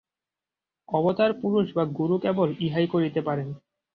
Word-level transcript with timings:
অবতার 0.89 1.31
পুরুষ 1.41 1.67
বা 1.75 1.83
গুরু 1.97 2.15
কেবল 2.17 2.49
ইহাই 2.59 2.87
করিতে 2.87 3.19
পারেন। 3.21 3.49